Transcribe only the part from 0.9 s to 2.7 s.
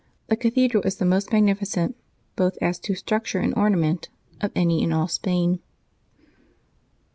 the most magnificent, both